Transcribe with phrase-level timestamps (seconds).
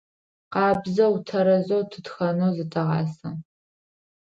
[0.53, 3.29] Къабзэу, тэрэзэу тытхэнэу зытэгъасэ.